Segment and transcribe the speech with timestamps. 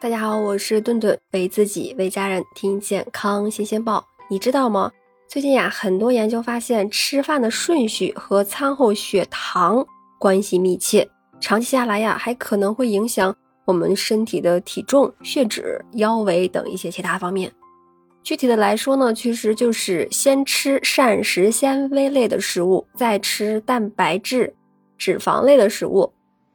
[0.00, 4.06] 大家好，我是顿顿，为自己为家人听健康新鲜报。
[4.30, 4.92] 你知道吗？
[5.26, 9.84] 最近呀，很多研究发现，吃饭的顺序和餐后血糖
[10.16, 11.08] 关系密切，
[11.40, 13.34] 长期下来呀，还可能会影响
[13.64, 17.50] 我们身体的体重、血脂、腰围等一些其他方面。
[18.22, 24.54] 具体的来说呢，其实就是先吃膳食纤维类的食物，再吃蛋白质、
[24.96, 26.12] 脂肪类的食物，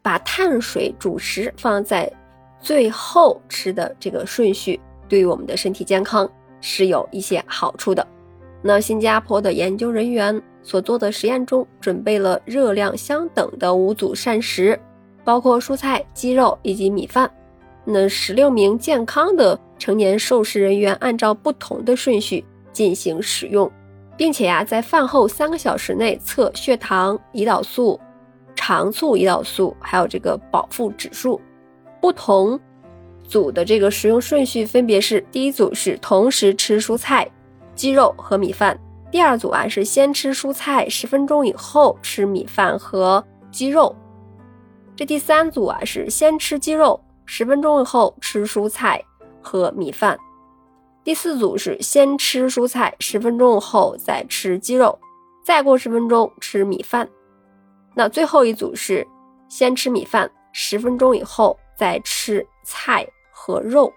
[0.00, 2.10] 把碳水、主食放在。
[2.66, 6.28] 最后吃的这个顺序对于我们的身体健康
[6.60, 8.04] 是有一些好处的。
[8.60, 14.76] 那新加坡的研究人员所做的实验中，准备了热量相等的五组膳食，
[15.22, 17.30] 包括蔬菜、鸡肉以及米饭。
[17.84, 23.70] 那十六名健康的成年受试人员按照不同的顺序进行使用，
[24.16, 28.00] 并且呀，在饭后三个小时内测血糖、胰岛素、
[28.56, 31.40] 肠促胰岛素，还有这个饱腹指数。
[32.00, 32.58] 不同
[33.24, 37.28] 组的这个食用顺序分别是：第一组是同时吃蔬菜、
[37.74, 38.76] 鸡肉和米饭；
[39.10, 42.78] 第二组啊是先吃蔬菜，十分钟以后吃米饭。
[42.78, 43.94] 和鸡肉；
[44.94, 49.02] 这第三组啊是先吃鸡肉，十分钟以后吃蔬菜
[49.42, 50.16] 和米饭；
[51.02, 54.98] 第四组是先吃蔬菜，十分钟后再吃鸡肉，
[55.44, 57.06] 再过十分钟吃米饭；
[57.94, 59.06] 那最后一组是
[59.48, 61.58] 先吃米饭，十分钟以后。
[61.76, 63.92] 在吃菜和肉，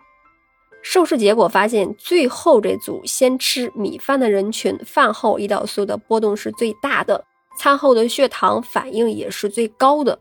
[0.82, 7.26] 受试结果发现，最后这组先吃米饭的人群，饭后胰岛素的波动是最大的，
[7.58, 10.20] 餐后的血糖反应也是最高的。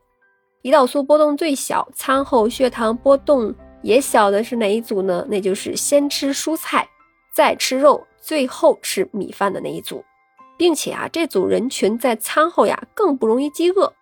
[0.62, 5.24] 胰岛素波动最小，餐后血糖波动也小的是哪一组呢？
[5.28, 6.88] 那就是先吃蔬菜，
[7.32, 10.04] 再吃肉，最后吃米饭的那一组，
[10.56, 13.92] 并且啊，这组人群在餐后呀更不容易饥饿。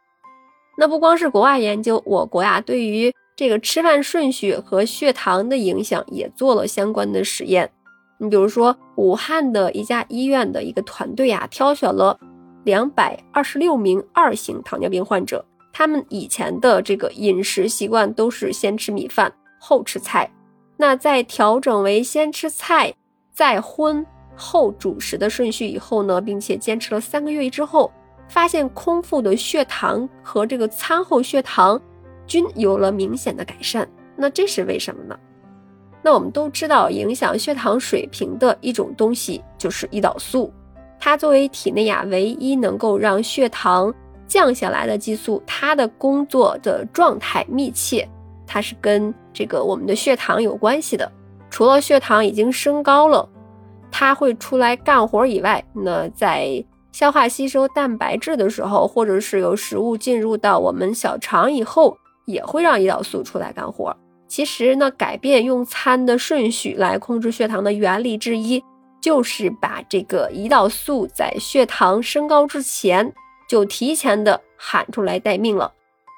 [0.79, 7.70] 那不光是国外研究，我国呀对于这个吃饭顺序和血糖的影响也做了相关的实验。
[8.19, 12.19] 你比如说，武汉的一家医院的一个团队啊，挑选了
[12.65, 20.31] 两百二十六名二型糖尿病患者，他们以前的这个饮食习惯都是先吃米饭后吃菜。
[20.78, 22.94] 那在调整为先吃菜
[23.34, 27.93] 再荤后主食的顺序以后呢，并且坚持了三个月之后，
[28.28, 31.78] 发现空腹的血糖和这个餐后血糖。
[32.26, 35.19] 均有了明显的改善，那这是为什么呢？
[36.03, 40.53] 那我们都知道，影响血糖水平的一种东西就是胰岛素，
[41.00, 43.92] 它作为体内呀唯一能够让血糖
[44.28, 48.09] 降下来的激素，它的工作的状态密切，
[48.47, 51.10] 它是跟这个我们的血糖有关系的。
[51.50, 53.28] 除了血糖已经升高了，
[53.91, 61.98] 它会出来干活以外，那在消化吸收蛋白质的时候，或者是有食物进入到我们小肠以后。
[62.26, 63.97] 也会让胰岛素出来干活。
[64.28, 68.62] 其实呢，改变用餐的顺序来控制血糖的原理之一，
[69.00, 73.15] 就是把这个胰岛素在血糖升高之前
[73.48, 75.72] 就提前的喊出来待命了。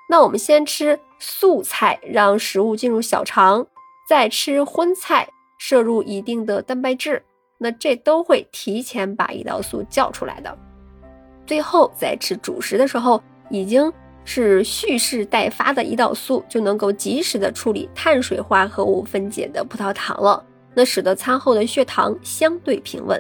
[0.09, 3.67] 那我们先吃素菜，让食物进入小肠，
[4.09, 7.23] 再吃荤菜，摄入一定的蛋白质，
[7.59, 10.59] 那这都会提前把胰岛素叫出来的。
[11.47, 13.93] 最后在吃主食的时候，已经。
[14.31, 20.45] 是蓄势待发的胰岛素就能够及时的处理碳水化合物分解的葡萄糖了，
[20.75, 23.19] 那使得餐后的血糖相对平稳。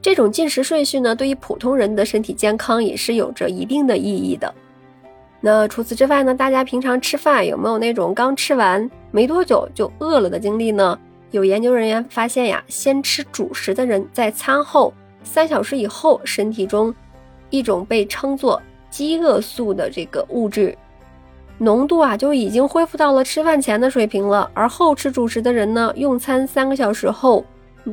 [0.00, 4.54] 这种进食顺序呢，对于普通人的身体健康也是有着一定的意义的。
[5.40, 10.96] 那除此之外呢，大家平常吃饭有没有那种刚吃完没多久就饿了的经历呢？
[11.32, 14.94] 有研究人员发现呀，先吃主食的人在餐后
[15.24, 16.94] 三小时以后，身体中
[17.50, 20.76] 一种被称作饥饿素的这个物质
[21.58, 24.50] 浓度啊，就已经恢复到了吃饭前的水平了。
[24.54, 27.44] 而后吃主食的人呢，用餐三个小时后，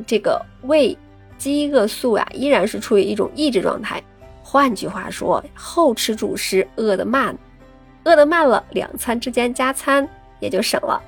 [0.06, 0.96] 这个胃
[1.36, 4.02] 饥饿素呀，依然是处于一种抑制状态。
[4.42, 7.36] 换句话说，后吃主食饿得慢，
[8.04, 10.08] 饿得慢了，两餐之间加餐
[10.38, 11.02] 也就省了。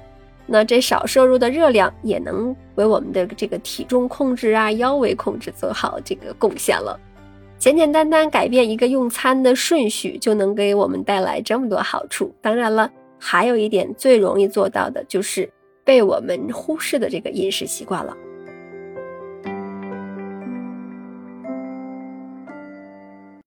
[0.44, 6.98] 那这少摄入的热量，也能为我们的这个体重控制啊、腰围控制做好这个贡献了。
[7.68, 12.34] 简简单单改变一个用餐的顺序，就能给我们带来这么多好处。
[12.40, 15.46] 当然了，还有一点最容易做到的，就是
[15.84, 18.16] 被我们忽视的这个饮食习惯了。